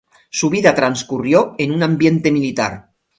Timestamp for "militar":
2.31-2.89